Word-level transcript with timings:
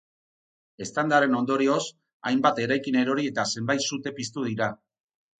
Eztandaren 0.83 1.35
ondorioz, 1.39 1.83
hainbat 2.29 2.61
eraikin 2.63 2.97
erori 3.01 3.27
eta 3.33 3.45
zenbait 3.53 3.85
sute 3.91 4.15
piztu 4.21 4.47
dira. 4.47 4.71